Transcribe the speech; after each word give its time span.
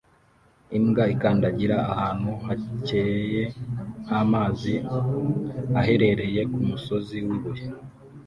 Imbwa 0.77 1.03
ikandagira 1.13 1.77
ahantu 1.91 2.31
hakeye 2.45 3.43
h'amazi 4.07 4.73
aherereye 5.79 6.41
kumusozi 6.51 7.17
wubuye 7.25 7.63